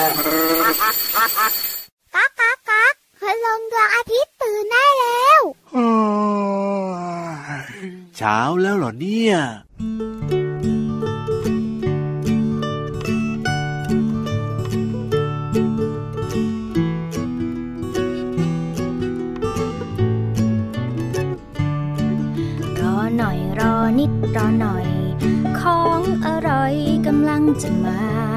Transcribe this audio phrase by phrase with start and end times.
[0.00, 5.40] ก๊ากก๊ากก๊ากพลังดวงอาทิตย์ตื่นได้แล้ว
[8.16, 9.34] เช้าแล้วเหรอเนี่ย
[22.80, 24.86] รอหน่อยรอนิดรอหน่อย
[25.60, 26.74] ของอร่อย
[27.06, 28.29] กำลังจะมา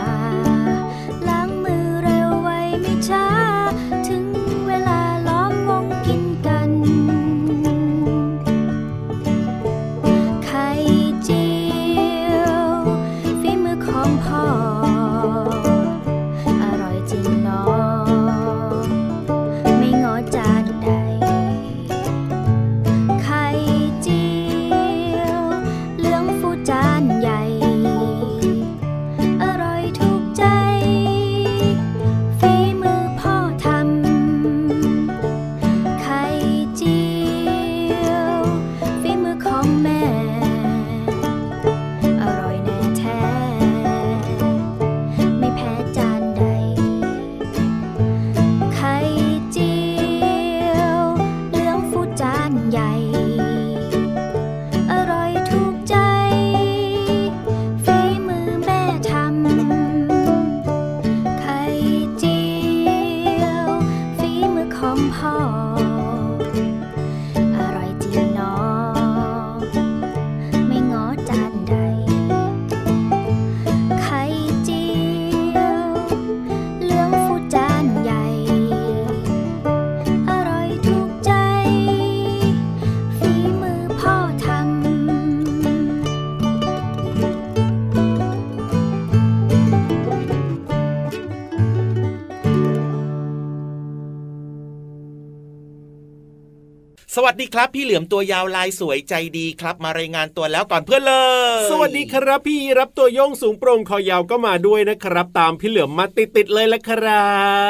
[97.24, 101.14] วัสดีครับ พี่เหลือมตัวยาวลายสวยใจดีครับ มารายงานตัวแล้วก่อนเพื่อนเล
[101.58, 107.24] ย สวัสดีครับพี่รับตัวโยงสูงโปร่งคอยาวก็มาด้วยนะครับ ตามพี่เหลือมมาติดๆเลยละครั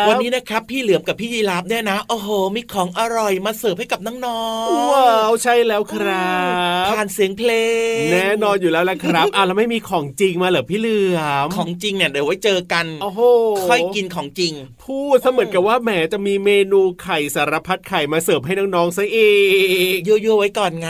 [0.04, 6.34] บวันนี้นะครับพี่เหลือมกับพี่ยีราฟเนี่ยนะโอ้โหมีของอร่อยมาเสิร์ฟให้กับน้องๆว้าวใช่แล้วครั
[6.84, 7.50] บผ่านเสียงเพล
[7.96, 13.20] ง แน่นอนอยู่แล้วละครับอะแล้วไม่มีของจริงมาเหรอพี่เหลือมของจริงเนี่ยเดี๋ยวไว้เจอกันโอ้โห
[13.68, 14.52] ค่อยกินของจริง
[14.84, 19.39] พูดเสมือนกับว่าแหมจะมีเมนูไข่สารพัดไข่มาเสิร์ฟให้น้องๆซะเอง
[20.06, 20.88] ยั่วๆไว้ก่อนไง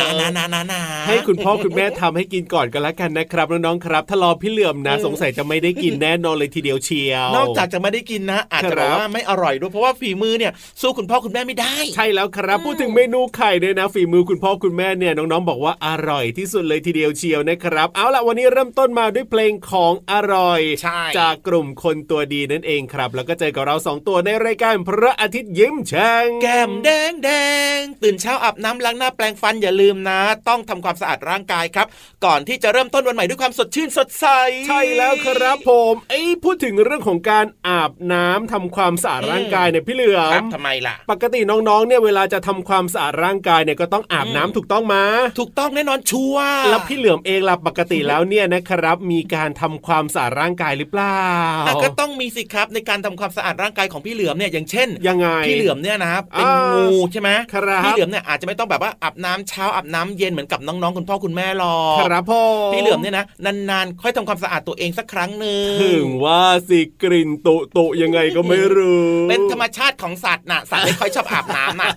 [0.00, 27.30] นะนะนะนะนะให้คุณพ่อคุณแม่ทำให้กินก่อนกันละกันนะครับน้องๆครับ ถ้ารอพี่เหลือมนะ สงสัยจะไม่ได้กินแน่นอนเลยทีเดียวเชียว นอกจากจะไม่ได้กินนะ อาจจะครับแบบว่าไม่อร่อยด้วยเพราะว่าฝีมือเนี่ยสู้คุณพ่อคุณแม่ไม่ได้ ใช่แล้วครับ พูดถึงเมนูไข่เนี่ยนะ ฝีมือคุณพ่อคุณแม่เนี่ยน้องๆ บอกว่าอร่อยที่สุดเลยทีเดียวเชียวนะครับ เอาล่ะวันนี้เริ่มต้นมาด้วยเพลงของอร่อยใช่จากกลุ่มคนตัวดีนั่นเองครับ แล้วก็เจอกับเราสองตัวในรายการพระอาทิตย์ยิ้มแฉ่งแก้มแดงแด
[27.73, 31.86] งตื่นเช้าอาบน้ำล้างหน้าแปรงฟันอย่าลืมนะ ต้องทำความสะอาดร่างกายครับ
[32.24, 34.26] ก่อนที่จะเริ่มต้นวันใหม่ด้วยความสดชื่นสดใส
[34.68, 45.04] ใช่แล้วครับผมเอ้ยพูดถึงเรื่องของการอาบน้ำทำความสะอาดร่างกายเนี่ยพี่เหลือครับมทำไมล่ะ ปกติน้องๆเนี่ยเวลาจะทำความสะอาดร่างกายเนี่ยก็ต้องอาบน้ำอืมถูกต้องมา
[45.38, 51.24] ถูกต้องแน่นอนชัวร์แล้วพี่เหลือมเองล่ะปกติแล้วเนี่ยนะครับ มีการทำความสะอาดร่างกายหรือเปล่า
[51.66, 57.53] อะก็ต้องมีสิครับในการทำความสะอาดร่างกายของพี่เหลือมเนี่ยอย่างเช่นยังไงพี่เหลือมเนี่ยนะเป็นอ่างูงูใช่ไหมครับ
[57.84, 62.42] พี่เหลือมเนี่ยอาจจะไม่ต้องแบบว่าอาบน้ำเช้าอาบน้ำเย็นเหมือนกับน้องๆคุณพ่อคุณแม่หรอกครับพ่อ
[62.72, 63.24] พี่เหลือมเนี่ยนะ
[63.70, 71.90] นานๆ ค่อยทำความสะอาดตัวเองสักครั้งหนึ่งถึงว่าสิกลิ่นตุตุยังไงก็ไม่รู้ เป็นธรรมชาติของสัตว์น่ะสัตว์ไม่ค่อยชอบอาบน้ำน่ะ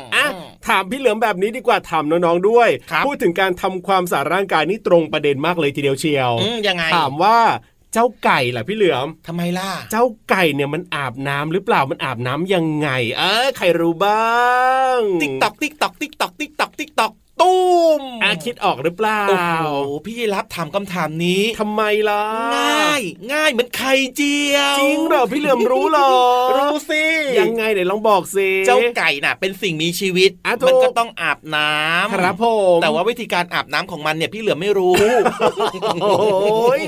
[0.00, 0.26] มอะ
[0.66, 7.38] ถามพี่เหลือมแบบนี้ดีกว่าถามน้องๆด้วยครับพูดถึงการทำความสะอาดร่างกายนี่ตรงประเด็นมากเลยทีเดียวเชียวอืมยังไงถามว่า
[7.92, 12.88] เจ้าไก่ล่ะพี่เหลือมทำไมล่ะ เจ้าไก่เนี่ยมันอาบน้ำหรือเปล่ามันอาบน้ำยังไง
[13.18, 14.38] เออใครรู้บ้า
[14.96, 19.36] ง ติ๊กตอกติ๊กตอกติ๊กตอกติ๊กตอกติ๊กตอก ตุ้มอาคิดออกหรือเปล่าโอ้
[19.86, 22.22] โหพี่ยีรับถามคำถามนี้ทำไมล่ะ
[22.56, 23.02] ง่าย
[23.32, 26.12] ง่ายเหมือนไข่เจียว จริงเหรอพี่เหลือมรู้เหรอ
[26.56, 27.04] รู้สิ
[27.40, 32.44] ยังไงไหนลองบอกสิเจ้าไก่น่ะ เป็นสิ่งมีชีวิตอะถูกมันก็ต้องอาบน้ำครับผ
[32.76, 34.92] มแต่ว่าวิธีการอาบน้ำของมันเนี่ยพี่เหลือมไม่รู้
[36.02, 36.82] โอ้ย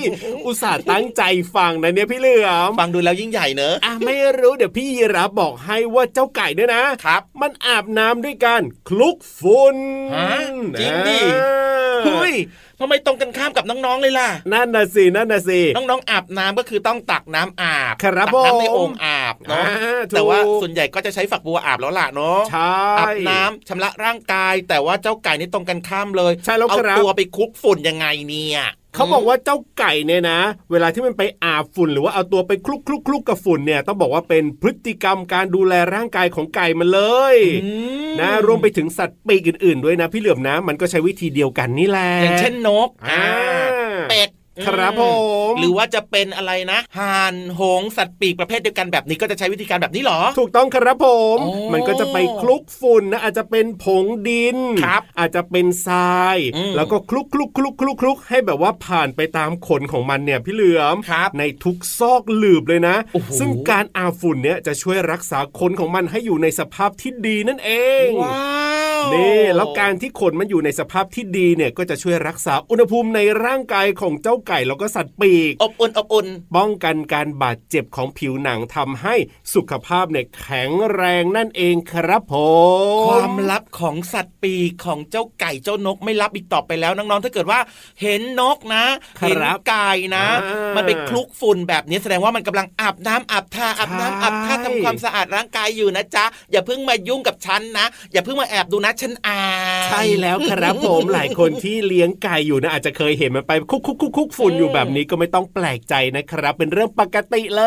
[0.46, 1.22] อุตส่าห์ตั้งใจ
[1.55, 9.76] ฟังนะเนี่ยพี่เหลือมฟังดูแล้วยิ่งใหญ่เนอะอะไม่รู้เดี๋ยวพี่ยีรับบอกให้ว่าเจ้าไก่เนี่ยนะครับ มันอาบน้ำด้วยการคลุกฝุ่น
[10.16, 10.41] ฮะ
[10.80, 12.34] จริงดิอ่าเฮ้ย
[12.80, 28.60] ทำไมตรงกันข้ามกับน้องๆเลยล่ะ นั่นน่ะสิ นั่นน่ะสิ น้องๆอาบน้ำก็คือต้องตักน้ำอาบครับตัน้ำในผมโอ่งอาบเนาะอ่าถูกแต่ว่าส่วนใหญ่ก็จะใช้ฝักบัวอาบแล้วล่ะเนาะใช่อาบน้ำชำระร่างกาย แต่ว่าเจ้าไก่นี่ตรงกันข้ามเลยใช่แล้วเอาครับตัวไปคลุกฝุ่นยังไงเนี่ย
[28.94, 30.40] เขาบอกว่าเจ้าไก่เนี่ยนะ
[30.70, 37.00] เวลาที่มันไปอาบฝุ่นหรือว่าเอาตัวไปคลุกคลุกคลุกกับฝุ่นเนี่ยต้องบอกว่าเป็นพฤติกรรมการดูแลร่างกายของไก่มันเล
[37.34, 37.70] ยอื
[38.08, 43.24] มนะรวมไปถึงสัตว์ปีกอื่น ๆ ด้วยนะพี่เหลือมนะ มันก็ใช้วิธีเดียวกันนี่แหละอย่างเช่นนกอ่า
[44.10, 44.30] เป็ด
[44.66, 45.02] ครับผ
[45.50, 51.06] มหรือว่าจะเป็นอะไรนะห่านหงส์สัตว์ปีกประเภทเดียวกันแบบนี้ก็จะใช้วิธีการแบบนี้เหรอ ถูกต้องครับผ
[51.36, 67.70] มโอ้มันก็จะไปคลุกฝุ่นนะอาจจะเป็นผงดินครับอาจจะเป็นทรายอืมแล้วก็คลุกคลุกคลุกคลุกคลุกให้แบบว่าผ่านไปตามขนของมันเนี่ยพี่เหลือมครับในทุกซอกหลืบเลยนะโอ้โหซึ่งการอาบฝุ่นเนี่ยจะช่วยรักษาขนของมันให้อยู่ในสภาพที่ดีนั่นเอ
[68.06, 76.26] งว้าว นี่แล้วการที่ขนมันอยู่ในสภาพที่ดีเนี่ยก็จะช่วยรักษาอุณหภูมิในร่างกายของเจ้าไก่แล้วก็สัตว์ปีก อบอุ่นอบอุ่น
[76.56, 79.14] ป้องกันการบาดเจ็บของผิวหนังทำให้
[79.54, 82.34] สุขภาพเนี่ยแข็งแรงนั่นเองครับผ
[82.99, 87.60] มความลับของสัตว์ปีกของเจ้าไก่เจ้านกไม่ลับอีกต่อไปแล้วน้องๆถ้าเกิดว่า
[88.02, 88.84] เห็นนกนะ
[89.19, 89.38] ครับเห็น
[89.69, 99.40] ไก่นะอ่ามัมันไปคลุกฝุ่นแบบนี้แสดงว่ามันกำลังอาบน้ำอาบท่าอาบน้ำอาบท่าใช่ทำความสะอาดร่างกายอยู่นะจ๊ะอย่าเพิ่งมายุ่งกับฉันนะ อย่าเพิ่งมาแอบดูนะฉันอา
[99.84, 107.64] ยใช่แล้วครับผมหลายคนที่เลี้ยงไก่อยู่นะอาจจะเคยเห็นมันไปคุกคุกคุกคุกฝุ่นอยู่แบบนี้ก็ไม่ต้องแปลกใจนะครับ เป็นเรื่องปกติเล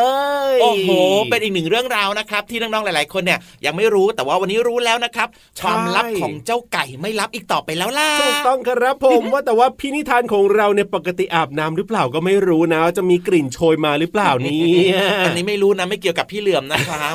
[0.52, 0.90] ย โอ้โห
[1.30, 5.28] เป็นอีกหนึ่งเรื่องราวนะครับ ที่น้องๆหลายๆคนเนี่ยยังไม่รู้แต่ว่าวันนี้รู้แล้วนะครับ
[5.60, 17.14] ความลับของเจ้าไก่ไม่ลับอีกต่อไปแล้วล่ะถูกต้องครับผมว่าแต่ว่าพี่นิทานของเราเนี่ยปกติอาบน้ำหรือเปล่าก็ไม่รู้นะว่าจะมีกลิ่นโชยมาหรือเปล่าเนี่ยอันนี้ไม่รู้นะไม่เกี่ยวกับพี่เหลื่อมนะครับ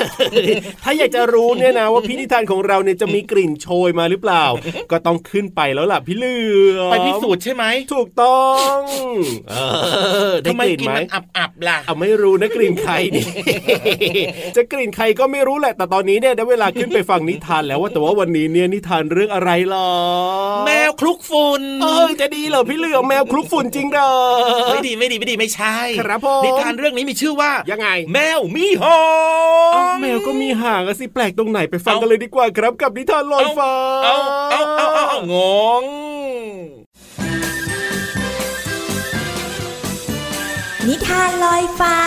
[0.84, 4.46] ถ้าอยากจะรู้เนี่ยนะว่าพี่นิทานของเราเนี่ยจะมีกลิ่นโชยมาหรือเปล่า
[4.92, 6.36] ก็ต้องขึ้นไปแล้วล่ะพี่เหลื
[6.78, 7.64] อมไปพิสูจน์ใช่ไหม
[7.94, 8.46] ถูกต้อ
[8.76, 8.78] ง
[9.50, 9.56] เอ
[10.30, 11.08] อได้ทำไมกลิ่นกินไหมมัน
[11.38, 13.26] อับๆล่ะเอาไม่รู้นะกลิ่นใครนี่
[14.56, 19.92] จะกลิ่นใครก็ไม่รู้แหละ แต่ตอนนี้เนี่ยได้เวลาขึ้นไปฟังนิทานแล้วว่าแต่ว่าวันนี้เนี่ยนิทานเรื่องอะไรหรอ
[20.66, 24.14] แมวคลุกฝุ่นเออจะดีเหรอพี่เหลือมแมวคลุกฝุ่นจริงเหรอ
[24.72, 28.98] ไม่ดีไม่ดีไม่ดีไม่ใช่ครับผมนิทานเรื่องนี้มีชื่อว่ายังไง แมวมีหอ
[29.74, 33.72] เอ้างแมวก็มีหางอะสิแปลกตรงไหนไปฟังกันเลยดีกว่าครับกับนิทานลอยฟ้า
[34.04, 34.16] เอา
[34.50, 35.36] เอาเอาเอาง
[35.82, 35.84] ง
[40.88, 41.98] นิทานลอยฟ้า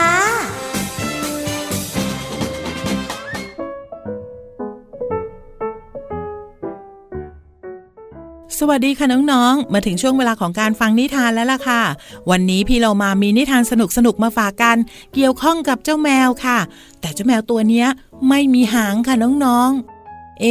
[8.59, 11.83] สวัสดีค่ะน้องๆ มาถึงช่วงเวลาของการฟังนิทานแล้วล่ะค่ะ
[12.31, 13.73] วันนี้พี่เรามามีนิทานส
[14.07, 14.77] นุกๆ มาฝากกัน
[15.15, 16.59] เกี่ยวข้องกับเจ้าแมวค่ะ
[17.01, 17.85] แต่เจ้าแมวตัวนี้
[18.29, 19.15] ไม่มีหางค่ะ
[19.45, 19.94] น้องๆ
[20.41, 20.47] เอ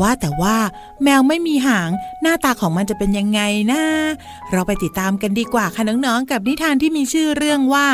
[0.00, 0.56] ว่าแต่ว่า
[1.02, 1.90] แมวไม่มีหาง
[2.22, 3.40] หน้าตาของมันจะเป็นยังไง
[3.72, 3.82] นะ
[4.50, 7.86] เราไปติดตามกันดีกว่าค่ะน้องๆ กับนิทานที่มีชื่อเรื่องว่า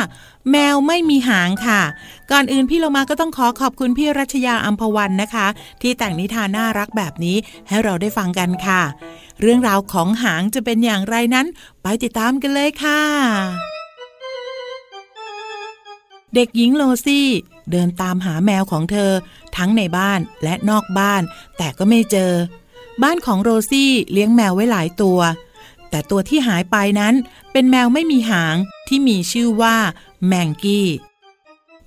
[0.51, 1.81] แมวไม่มีหางค่ะ
[2.31, 5.47] ก่อนอื่นพี่เรามาก็ต้องขอขอบคุณพี่รัชยาอัมพวันนะคะ
[5.81, 8.81] ที่แต่งนิทานน่ารักแบบนี้ให้เราได้ฟังกันค่ะ
[9.41, 11.47] เรื่องราวของหางจะเป็นอย่างไรนั้น
[11.83, 13.01] ไปติดตามกันเลยค่ะ
[16.35, 17.27] เด็กหญิงโลซี่
[17.71, 19.11] เดินตามหาแมวของเธอ
[19.57, 21.21] ทั้งในบ้านและนอกบ้าน
[21.57, 22.31] แต่ก็ไม่เจอ
[23.03, 25.19] บ้านของโรซี่เลี้ยงแมวไว้หลายตัว
[25.89, 27.13] แต่ตัวที่หายไปนั้น
[27.51, 28.55] เป็นแมวไม่มีหาง
[28.87, 29.75] ที่มีชื่อว่า
[30.27, 30.87] แมงกี้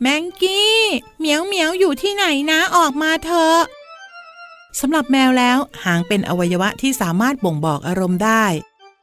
[0.01, 0.79] แมงกี้
[1.19, 3.59] เหมียวเหมียวอยู่ที่ไหนนะออกมาเถอะ
[4.81, 8.45] สำหรับแมวแล้วหางเป็นอวัยวะที่สามารถบ่งบอกอารมณ์ได้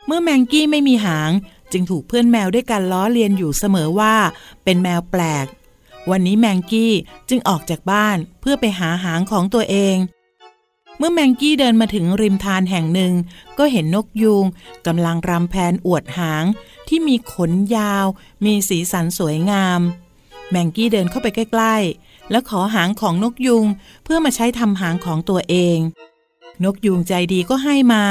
[0.05, 1.31] เมื่อแมงกี้ไม่มีหาง
[1.71, 4.15] จึงถูกเพื่อนแมวด้วยกันล้อเลียนอยู่เสมอว่า
[4.63, 5.45] เป็นแมวแปลก
[6.11, 6.93] วันนี้แมงกี้
[7.29, 9.97] จึงออกจากบ้านเพื่อไปหาหางของตัวเอง
[10.97, 13.13] เมื่อแมงกี้เดินมาถึงริมทานแห่งหนึ่ง
[13.57, 14.45] ก็เห็นนกยูง
[14.87, 16.43] กำลังรำแพนอวดหาง
[16.87, 18.05] ที่มีขนยาว
[18.45, 19.81] มีสีสันสวยงาม
[20.49, 23.65] แมงกี้เดินเข้าไปใกล้ๆ แล้วขอหางของนกยูง
[24.03, 25.77] เพื่อมาใช้ทำหางของตัวเอง
[26.63, 28.03] นกยูงใจดีก็ให้มา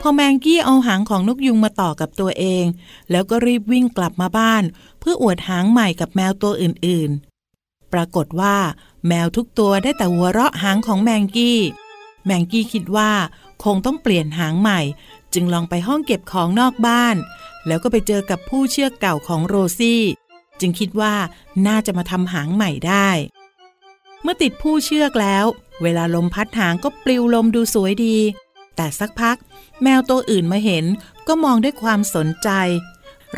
[0.00, 2.64] พอแมงกี้เอาหางของนกยุงมาต่อกับตัวเอง
[3.10, 4.62] แล้วก็รีบวิ่งกลับมาบ้าน
[5.00, 8.56] เพื่ออวดหางใหม่กับแมวตัวอื่นๆ ปรากฏว่า
[9.08, 11.58] แมวทุกตัวได้แต่หัวเราะหางของแมงกี้
[12.24, 13.10] แมงกี้คิดว่า
[13.64, 14.80] คงต้องเปลี่ยนหางใหม่
[15.34, 17.16] จึงลองไปห้องเก็บของนอกบ้าน
[17.66, 20.02] แล้วก็ไปเจอกับผู้เชือกเก่าของโรซี่
[20.60, 21.14] จึงคิดว่า
[21.66, 23.08] น่าจะมาทำหางใหม่ได้
[24.22, 25.44] เมื่อติดผู้เชือกแล้ว
[25.82, 28.16] เวลาลมพัดหางก็ปลิวลมดูสวยดี
[28.76, 29.36] แต่สักพัก
[29.82, 30.84] แมวตัวอื่นมาเห็น
[31.28, 32.48] ก็มองด้วยความสนใจ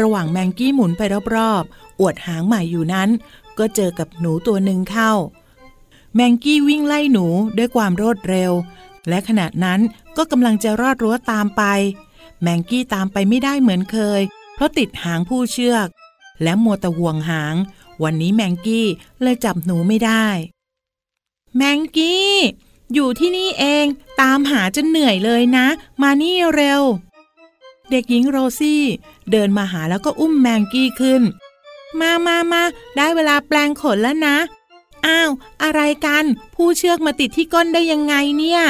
[0.01, 1.03] ระหว่างแมงกี้หมุนไป
[1.37, 3.09] รอบๆ อวดหางใหม่อยู่นั้น
[3.59, 5.13] ก็เจอกับหนูตัวหนึ่งเข้า
[6.15, 7.27] แมงกี้วิ่งไล่หนู
[7.59, 8.53] ด้วยความรวดเร็ว
[9.09, 9.81] และขณะนั้น
[10.17, 11.63] ก็กำลังจะรอดรั้วตามไป
[12.43, 14.21] แมงกี้ตามไปไม่ได้เหมือนเคย
[14.55, 15.89] เพราะติดหางผู้เชือก
[16.43, 17.55] และมัวต่ห่วงหาง
[18.03, 18.87] วันนี้แมงกี้
[19.23, 20.27] เลยจับหนูไม่ได้
[21.57, 22.33] แมงกี้
[22.93, 23.87] อยู่ที่นี่เอง
[24.21, 25.67] ตามหาจนเหนื่อยเลยนะ
[26.03, 26.83] มานี่เร็ว
[27.91, 28.83] เด็กหญิงโรซี่
[29.31, 31.23] เดินมาหาแล้วก็อุ้มแมงกี้ขึ้น
[32.01, 32.63] มามามา
[32.97, 34.37] ได้เวลาแปลงขนแล้วนะ
[35.07, 35.31] อ้าว
[35.63, 38.63] อะไรกัน ผู้เชือกมาติดที่ก้นได้ยังไงเนี่ย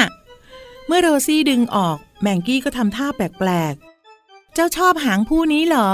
[0.87, 5.89] เมื่อโรซี่ดึงออก แมงกี้ก็ทำท่าแปลกๆ เจ้าชอบหางผู้นี้เหรอ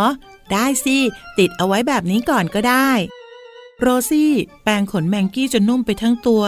[0.51, 0.98] ได้สิ
[1.38, 2.89] ติดเอาไว้แบบนี้ก่อนก็ได้
[3.79, 4.31] โรซี่
[4.63, 6.43] แปรงขนแมงกี้จนนุ่มไปทั้งตัว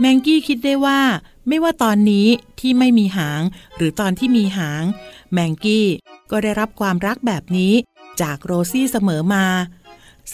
[0.00, 1.00] แมงกี้คิดได้ว่า
[1.48, 2.26] ไม่ว่าตอนนี้
[2.60, 3.42] ที่ไม่มีหาง
[3.76, 4.82] หรือตอนที่มีหาง
[5.32, 5.86] แมงกี้
[6.30, 7.72] ก็ได้รับความรักแบบนี้
[8.20, 9.46] จากโรซี่เสมอมา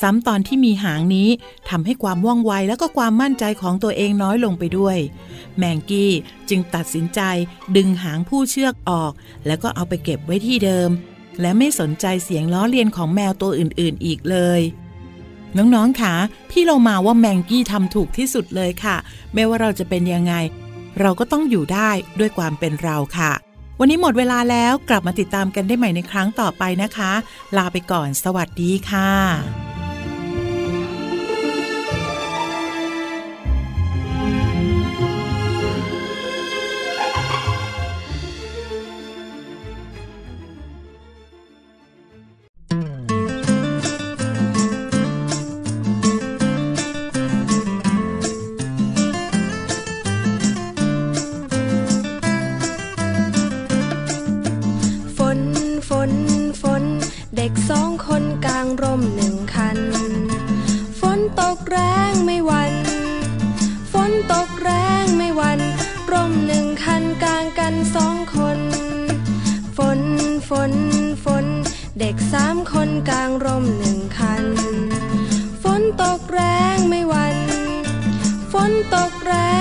[0.01, 1.29] ซ้ำตอนที่มีหางนี้
[1.69, 4.99] ทำให้ความว่องไวและก็ความมั่นใจของตัวเองน้อยลงไปด้วย
[5.59, 6.13] แมงกี้
[6.49, 7.21] จึงตัดสินใจ
[7.77, 9.13] ดึงหางผู้เชือกออก
[9.47, 10.91] แล้วก็เอาไปเก็บไว้ที่เดิม
[11.41, 14.61] และไม่สนใจเสียงล้อเลียนของแมวตัวอื่นๆ อีกเลย
[15.57, 16.15] น้องๆค่ะ
[16.51, 18.97] พี่เรามาว่าแมงกี้ทำถูกที่สุดเลยค่ะ
[19.35, 20.35] ไม่ว่าเราจะเป็นยังไง
[21.01, 23.33] เราก็ต้องอยู่ได้ด้วยความเป็นเราค่ะ
[23.81, 27.13] วันนี้หมดเวลาแล้วกลับมาติดตามกันได้ใหม่ในครั้งต่อไปนะคะ
[27.57, 29.70] ลาไปก่อนสวัสดีค่ะ
[78.95, 79.60] ตกแรง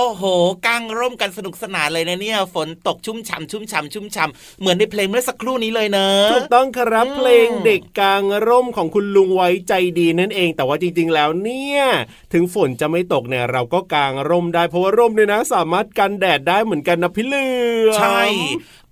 [0.00, 0.24] โอ้โห
[0.66, 11.82] กางร่มกันสนุกสนานเลยนะเนี่ย ฝนตกชุ่มฉ่ำชุ่มฉ่ำชุ่มฉ่ำเหมือนในเพลงเมื่อสักครู่นี้เลยเนอะถูกต้องครับอืมเพลงเด็กกลางร่มของคุณลุงไว้ใจดีนั่นเอง แต่ว่าจริง ๆ แล้วเนี่ย
[12.32, 17.46] ถึงฝนจะไม่ตกเนี่ยเราก็กางร่มได้เพราะว่าร่มเนี่ยนะ สามารถกันแดดได้เหมือนกันนะพี่เหลื
[17.88, 18.22] อมใช่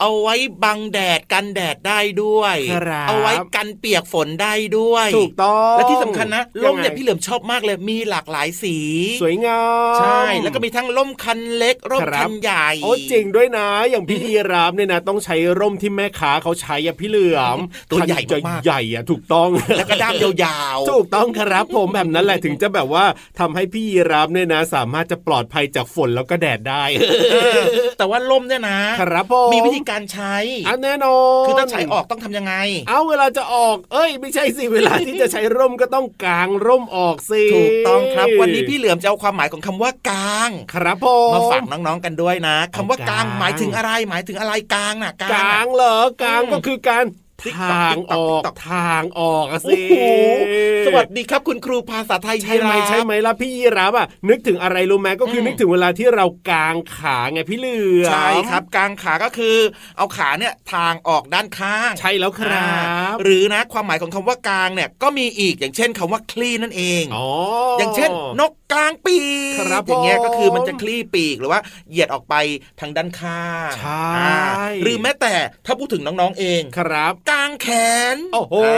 [0.01, 0.35] เอาไว้
[0.65, 8.77] บังแดดกันแดดได้ด้วยครับเอาไว้กันเปียกฝนได้ด้วยถูกต้องและที่สำคัญนะร่มเนี่ยงไงพี่เหลือมชอบมากเลยมีหลากหลายสี
[9.23, 9.63] สวยงา
[9.93, 17.59] มใช่แล้วก็มีทั้งล่มคันเล็กร่มครับคันใหญ่โอ้จริงด้วยนะ อย่างพี่ยีรามเนี่ยนะ ต้องใช้ร่มที่แม่ค้าเขาใช้อะพี่เหลือม
[17.91, 23.05] ตัวใหญ่คันมากๆใหญ่อะถูกต้องแล้วก็ด้ามยาวๆถูกต้องครับ ผมแบบนั้นแหละถึงจะแบบว่า
[23.39, 27.65] ทำให้พี่ยีรับเนี่ยนะ สามารถจะปลอดภัยจากฝนแล้วก็แดดได้เออ
[27.99, 30.37] แต่ว่าล่มเนี่ยนะครับผมมีวิธีการใช้
[30.69, 32.55] อันแน่นอนคือถ้าใช้ออกต้องทำยังไง
[32.89, 47.26] เอาเวลาจะออก เอ้ย ไม่ใช่สิเวลาที่จะใช้ร่มก็ต้องกางร่มออกสิถูกต้องครับวันนี้พี่เหลือมจะเอาความหมายของคำว่ากางครับผมมาฝากน้องๆกันด้วยนะคำว่ากางกางหมายถึงอะไรหมายถึงอะไรกางน่ะกางกาน่ะงเหรอกางอืมก็คือการติ๊กต๊อก
[47.59, 50.05] ทางออกติ๊กต๊อกทางออกอะสิโอ้โห
[50.87, 59.57] สวัสดีครับคุณครูภาษาไทยใช่ไหมยีราฟใช่ไหมล่ะพี่ยีรับอะนึกถึงอะไรรู้ไหมก็คืออมนึกถึงเวลาที่เรากางขาไงพี่เหลือมใช่ครับกางขาก็คือ
[59.97, 62.71] เอาขาเนี่ยทางออกด้านข้าง ใช่แล้วครั
[63.13, 67.27] บ หรือนะความหมายของคำว่ากางเนี่ยก็มีอีกอย่างเช่นคำว่าคลี่นั่นเองอ๋อ
[67.77, 68.11] ออย่างเช่น
[68.41, 69.19] นกกลางปี
[69.57, 71.61] กครับอย่างเงี้ยผมก็คือมันจะคลี่ปีกหรือว่า
[71.91, 72.35] เหยียดออกไป
[72.81, 74.37] ทางด้านข้างใช่อ่า
[74.83, 75.35] หรือแม้แต่
[75.67, 77.69] ถ้าพูดถึงน้องๆเองครับกางแข
[78.15, 78.73] น โอ้โหอ่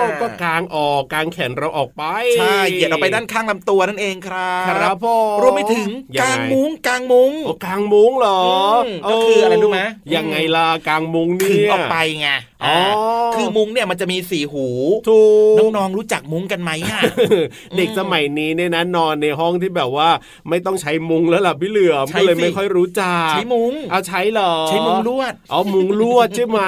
[0.00, 2.02] าก็กางออกกางแขนเราออกไป
[2.38, 8.42] ใช่เหยียดออกไปด้านข้างลำตัวนั่นเองครับครับผมรวมไปถึงยักางไมุ้งกางมุ้งโอ้กางมุ้งเหรอ
[8.84, 9.80] มก็คืออะไรรู้ไหม
[10.14, 12.28] ยังไงล่ะกางมุ้งขึเนี่งยออกไปไง
[12.64, 12.92] อ๋ออ่า
[13.34, 14.66] คือมุ้งเนี่ยมันจะมีสี่หู
[15.08, 15.20] ถู
[15.52, 17.00] กน้องๆรู้จักมุ้งกันไหมอะ
[17.76, 20.08] เด็กสมัยนี้เนี่ยนะนอนในห้องที่แบบว่า
[20.48, 26.60] ไม่ต้องใช้มุ้งแล้วล่ะพี่เหลือมใช้ก็เลยสิไม่ค่อยรู้จักใช้มุ้งเอาใช้เหรอ ใช้มุ้งลวดเอามุ้งลวดใช่ไหม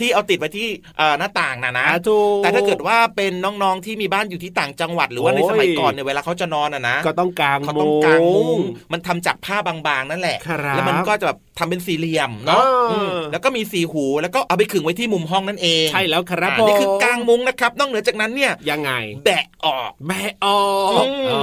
[0.00, 0.71] ที่เอาติดไว้ที่เอ่อ
[1.18, 8.58] หน้าต่างนะนะอะถูกแต่ถ้าเกิดว่าเป็นน้องๆที่มีบ้านอยู่ที่ต่างจังหวัดหรือว่าในโอ้ยสมัยก่อนเนี่ยเวลาเขาจะนอนอะนะก็ต้องกางเขาต้มุ้องงกางมุ้ง
[8.92, 18.92] มันทำจากผ้าบางๆนั่นแหละครับแล้วมันก็จะแบบทำเป็นสี่เหลี่ยมเนาะอ่าอืมแล้วก็มีสีหูแล้วก็เอาไปขึงไว้ที่มุมห้องนั่นเองใช่แล้วครับอ่าผมนี่คือกางมุ้งนะครับนอกเหนือจากนั้นเนี่ยยังไง
[19.24, 20.62] แบะออกแม่ออ
[21.04, 21.42] กอืมอ๋อ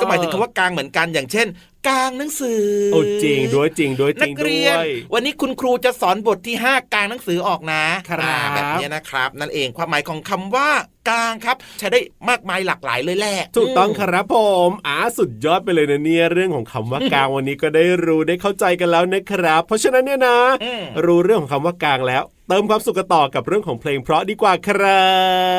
[0.00, 1.48] ก็หมายถึงคำว่ากางเหมือนกันอย่างเช่น
[1.88, 10.68] กางหนังสือโอ้จริงด้วยจริงด้วยจนัริงกด้เรียนวยวันนี้คุณครูจะสอนบทที่ 5กางหนังสือออกนะครับอ่าแบบนี้นะครับ นั่นเองความหมายของคำว่า
[11.08, 14.36] กางครับ ใช้ได้มากมายหลากหลายเลยแหละถูกต้องมครับผ
[14.68, 25.06] มอ่าสุดยอดไปเลยนะเนี่ยเรื่องของคำว่ากางวันนี้ก็ได้รู้ได้เข้าใจกันแล้วนะครับ เพราะฉะนั้นเนี่ยนะอืมรู้เรื่องของคำว่ากางแล้ว เติมความสุขกันต่อกับเรื่องของเพลงเพราะดีกว่าครั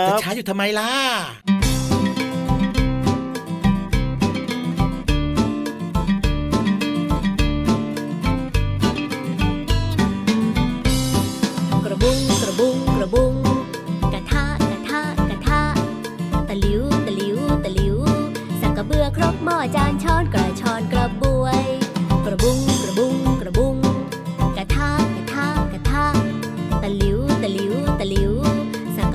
[0.07, 1.58] จะบช้าอยู่ทำไมล่ะ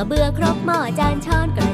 [0.06, 1.73] เบื่อครกหม้อจานช้อนกระชอน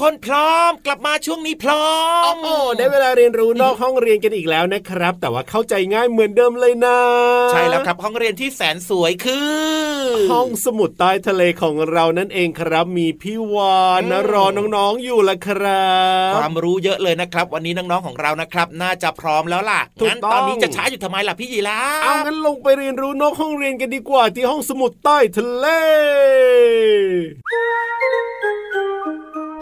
[0.00, 1.86] คนพร้อม กลับมาช่วงนี้พร้อ
[2.32, 6.98] มโอ้ได้เวลาเรียนรู้นอกห้องเรียนกันอีกแล้วนะครับ แต่ว่าเข้าใจง่ายเหมือนเดิมเลยนะ
[7.50, 9.60] ใช่แล้วครับห้องเรียนที่แสนสวยคือ
[10.32, 14.44] ห้องสมุดใต้ทะเลของเรานั่นเองครับ มีพี่วานนะรอ
[14.76, 15.88] น้องๆอยู่ละครั
[16.30, 25.66] บความรู้เยอะเลยนะครับ วันนี้น้องๆของเรานะครับ น่าจะพร้อมแล้วล่ะถูกงั้นต้องตอนนี้จะช้าอยู่ทำไมล่ะพี่ยีราฟเอางั้นลงไปเรียนรู้นอกห้องเรียนกันดีกว่าที่ห้องสมุดใต้ทะเล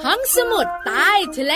[0.04, 1.54] ห้องสมุดใต้ทะเล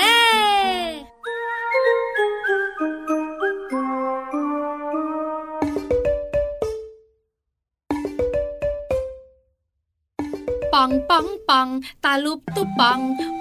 [10.72, 11.68] ปองปองปอง
[12.04, 13.00] ตาลุบตุปอง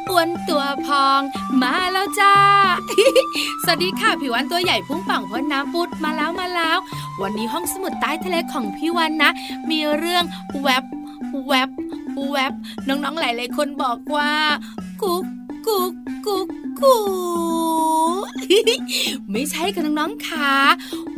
[0.09, 1.21] อ้วนตัวพอง
[1.61, 2.35] มาแล้วจ้า
[3.63, 6.77] สวัสดีค่ะผิววันตัวใหญ่พุ่งป่องพ้นน้ำปุดมาแล้วมาแล้ว
[7.21, 9.31] วันนี้ห้องสมุดใต้ทะเลของพี่วันนะ
[9.69, 10.23] มีเรื่อง
[10.61, 10.83] แวบ
[11.47, 11.69] แวบ
[12.31, 12.53] แวบ
[12.87, 14.31] น้องๆหลายๆคนบอกว่า
[15.03, 15.25] กุ๊ก
[15.67, 15.93] กุ๊ก
[16.25, 16.47] กุ๊ก
[16.81, 17.01] กุ๊
[18.23, 18.27] ก
[19.31, 20.53] ไม่ใช่ค่ะน้องๆค่ะ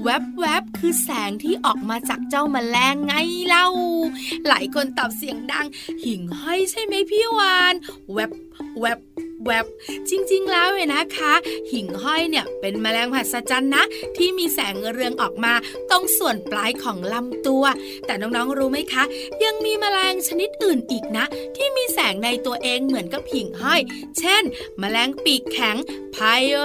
[0.02, 3.14] แวบแวบคือแสงที่ออกมาจากเจ้าแมลงไง
[3.48, 3.68] เล่า
[4.48, 5.66] หลายคนตอบเสียงดัง
[6.04, 7.74] หิ่งห้อยใช่ไหมพี่วาน
[8.14, 8.32] แวบ
[8.82, 9.00] แวบ
[9.46, 9.66] แวบ
[10.10, 11.34] จริง ๆ แล้วเว้นะคะ
[11.72, 13.84] หิ่งห้อยเนี่ยเป็นแมลงมหัศจรรย์นะ
[14.18, 15.54] ที่มีแสงเรืองออกมา
[15.90, 17.66] ตรงส่วนปลายของลำตัว
[18.06, 19.04] แต่น้องๆรู้ไหมคะ
[19.44, 21.26] ยังมีแมลงชนิดอื่นอีกนะ
[21.56, 23.82] ที่มีแสงในตัวเองเหมือนกับหิ่งห้อย
[24.20, 24.44] เช่น
[24.80, 25.78] แมลงปีกแข็ง
[26.14, 26.18] ไพ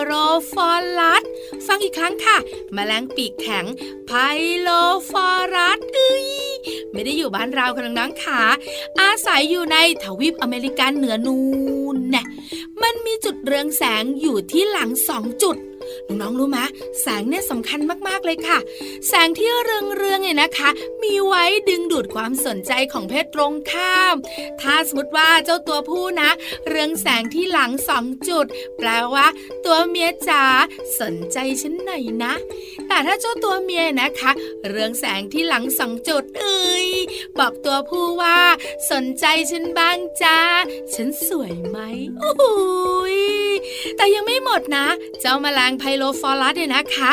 [0.02, 0.12] โร
[0.52, 1.22] ฟอรัส
[1.66, 2.36] ฟังอีกครั้งค่ะ
[2.74, 3.64] แมลงปีกแข็ง
[4.06, 4.12] ไพ
[4.60, 4.68] โล
[5.10, 6.26] ฟอรัสเอ้ย
[6.92, 8.42] ไม่ได้อยู่บ้านเราค่ะน้องๆค่ะ
[9.00, 11.38] อาศัยอยู่ในทวีปอเมริกันเหนือนู
[11.94, 12.22] นแน่
[13.08, 15.56] มีจุดเรืองแสงอยู่ที่หลังสองจุด
[16.06, 16.58] น้องๆรู้ไหม
[17.00, 18.58] แสงเนี่ยสำคัญมากๆเลยค่ะ
[19.08, 20.70] แสงที่เรืองเรืองเนี่ยนะคะ
[21.02, 24.14] มีไว้ดึงดูดความสนใจของเพศตรงข้าม
[24.60, 26.30] ถ้าสมมติว่าเจ้าตัวผู้นะ
[26.68, 28.46] เรืองแสงที่หลังสองจุด
[28.78, 29.26] แปลว่า
[29.64, 30.44] ตัวเมียจ๋า
[31.00, 32.34] สนใจฉันหน่อยนะ
[32.88, 34.30] แต่ถ้าเจ้าตัวเมียนะคะ
[34.68, 36.88] เรืองแสงที่หลังสองจุดเอ้ย
[37.38, 38.40] บอกตัวผู้ว่า
[38.90, 40.38] สนใจฉันบ้างจ้า
[40.94, 41.78] ฉันสวยไหม
[42.20, 42.42] โอ้โห
[43.96, 44.86] แต่ยังไม่หมดนะ
[45.20, 47.10] เจ้าแมลงพโลฟอรัสเนี่ยนะคะ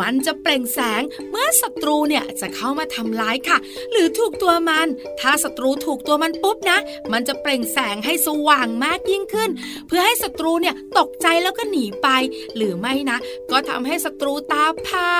[0.00, 3.58] มันจะเปล่งแสงเมื่อศัตรูเนี่ยจะเข้ามาทำร้ายค่ะ
[3.90, 4.86] หรือถูกตัวมัน
[5.20, 6.78] ถ้าศัตรูถูกตัวมันปุ๊บนะ
[7.12, 9.50] มันจะเปล่งแสงให้สว่างมากยิ่งขึ้น
[9.86, 12.08] เพื่อให้ศัตรูเนี่ยตกใจแล้วก็หนีไป
[12.56, 13.18] หรือไม่นะ
[13.50, 15.10] ก็ทำให้ศัตรูตาพา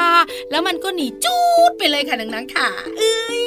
[0.51, 1.37] แล้วมันก็หนีจู
[1.69, 3.43] ดไปเลยค่ะนังๆค่ะ เอ้ย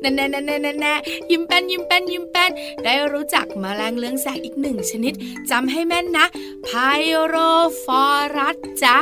[0.00, 0.94] แน่แน่แน่แน่แน่
[1.30, 2.50] ยิ้มแป้นยิ้มแป้นยิ้มแป้น
[2.84, 5.12] ได้รู้จักมแมลงเลื้องแสงอีกหนึ่งชนิด
[5.50, 6.26] จำให้แม่นนะ
[6.64, 9.00] Pyrophorus จา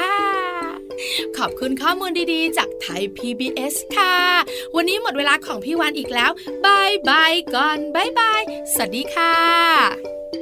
[1.36, 4.16] ขอบคุณข้อมูลดีๆ จากไทย PBS ค่ะ
[4.74, 6.30] วันนี้หมดเวลาของพี่วันอีกแล้ว
[6.64, 8.42] บายบายก่อนบายบาย
[8.74, 10.41] สวัสดีค่ะ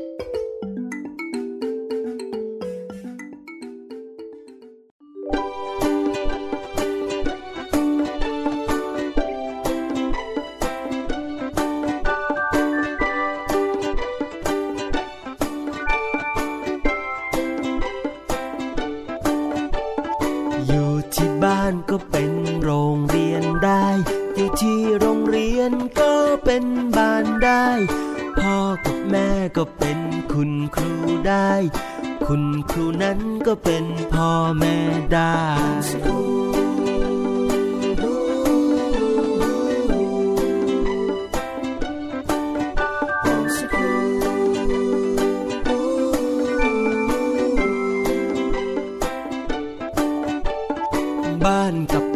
[21.70, 23.84] านก็เป็นโรงเรียนได้
[24.34, 26.12] อยู่ที่โรงเรียนก็
[26.44, 26.64] เป็น
[26.96, 27.66] บ้านได้
[28.38, 29.98] พ่อกับแม่ก็เป็น
[30.32, 30.92] คุณครู
[31.28, 31.50] ได้
[32.26, 34.76] คุณครูนั้นก็เป็นพ่อแม่
[35.14, 35.38] ได้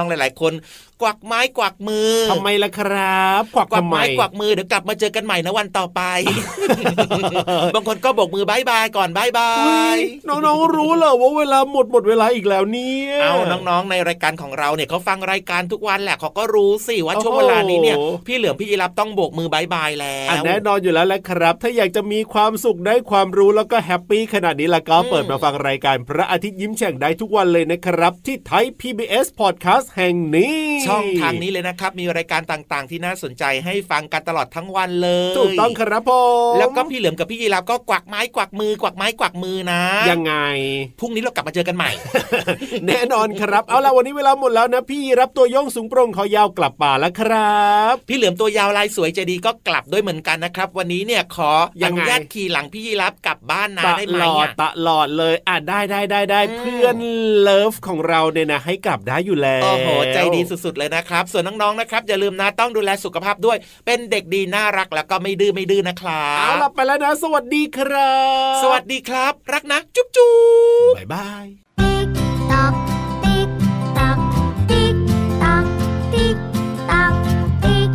[0.00, 0.52] น้องๆหลาย ๆ คน
[1.02, 6.00] กวักไม้กวักมือทำไมล่ะครับ กวักกวักทำไมไม้กวักมือเดี๋ยวกลับมาเจอกันใหม่นะวันต่อไป
[7.74, 9.52] บางคนก็โบกมือบายบายก่อนบายบา
[9.96, 13.36] ยน้องๆรู้เหรอว่าเวลาหมดหมดเวลาอีกแล้วเนี่ยเอา
[13.68, 36.10] น้องๆในรายการของเราเนี่ยเขาฟังรายการทุกวันแหละเขาก็รู้สิว่าช่วงเวลานี้เนี่ยพี่เหลือมพี่ยีรับต้องโบกมือบายบายแล้วอันแน่นอนอยู่แล้วแหละครับ ถ้าอยากจะมีความสุขได้ความรู้แล้วก็ happy ขนาดนี้ละก็เปิดมาฟังรายการพระอาทิตย์ยิ้มแฉ่งได้ทุกวันเลยนะครับ ที่ Thai PBS Podcast แห่งนี้ ช่องทางนี้เลยนะครับ มีรายการต่างๆ ที่น่าสนใจให้ฟังกันตลอดทั้งวันเลยถูกต้องครับผ
[36.50, 40.34] มแล้วก็พี่เหลือมกับพี่ยีรับก็กวักไม้กวักมือกวักไม้กวักมือนะ ยังไง
[41.00, 41.90] พรุ่งนี้เรากลับมาเจอกันใหม่
[42.86, 56.96] แน่นอนครับ เอาล่ะวันนี้เวลาหมดแล้วนะ พี่รับตัวโยงสูงโปร่งคอยาวกลับป่าแล้วครับ พี่เหลือมตัวยาวลายสวยใจดีก็กลับด้วยเหมือนกันนะครับ วันนี้เนี่ยขออยังนุไงญาตขี่หลังพี่ยีรับกลับบ้านนะตได้ไหมลอดอะตลอดเลยอะได้ได้ได้ได้อืมเพื่อน
[57.40, 68.16] love ของเราเนี่ยนะให้กลับได้อยู่แล้วโอ้โหใจดีสุดๆเลยนะครับ ส่วนน้องๆนะครับอย่าลืมนะต้องดูแลสุขภาพด้วย เป็นเด็กดีน่ารักแล้วก็ไม่ดื้อไม่ดื้อนะครับเอาล่ะไปแล้วนะ สวัสดีครั
[68.52, 70.34] บ สวัสดีครับ รักนะ จุ๊บจุ๊
[70.90, 71.46] บบ๊ายบาย
[72.52, 72.72] ตอก
[73.24, 73.48] ติ๊ก
[73.98, 74.18] ตอก
[74.70, 74.96] ติ๊ก
[75.42, 75.66] ตอก
[76.12, 76.36] ติ๊ก
[76.90, 77.14] ตอก
[77.64, 77.90] ติ๊ก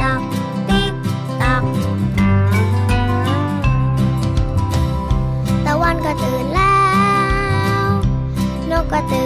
[0.00, 0.22] ตอก
[0.68, 0.92] ติ๊ก
[1.42, 1.62] ตอก
[5.66, 6.78] ตะวันก็ตื่นแล้
[7.82, 7.86] ว
[8.70, 9.25] นกก็ตื่